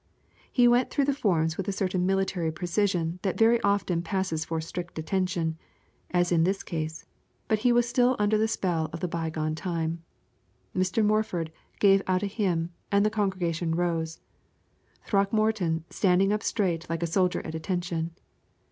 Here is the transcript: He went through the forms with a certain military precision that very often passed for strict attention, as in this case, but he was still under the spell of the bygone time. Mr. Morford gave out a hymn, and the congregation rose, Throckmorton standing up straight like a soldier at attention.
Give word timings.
He 0.51 0.67
went 0.67 0.89
through 0.89 1.05
the 1.05 1.13
forms 1.13 1.57
with 1.57 1.67
a 1.67 1.71
certain 1.71 2.07
military 2.07 2.51
precision 2.51 3.19
that 3.21 3.37
very 3.37 3.61
often 3.61 4.01
passed 4.01 4.47
for 4.47 4.59
strict 4.59 4.97
attention, 4.97 5.59
as 6.09 6.31
in 6.31 6.43
this 6.43 6.63
case, 6.63 7.05
but 7.47 7.59
he 7.59 7.71
was 7.71 7.87
still 7.87 8.15
under 8.17 8.35
the 8.35 8.47
spell 8.47 8.89
of 8.93 8.99
the 8.99 9.07
bygone 9.07 9.53
time. 9.53 10.01
Mr. 10.75 11.05
Morford 11.05 11.51
gave 11.79 12.01
out 12.07 12.23
a 12.23 12.25
hymn, 12.25 12.71
and 12.91 13.05
the 13.05 13.11
congregation 13.11 13.75
rose, 13.75 14.19
Throckmorton 15.05 15.83
standing 15.91 16.33
up 16.33 16.41
straight 16.41 16.89
like 16.89 17.03
a 17.03 17.05
soldier 17.05 17.45
at 17.45 17.53
attention. 17.53 18.09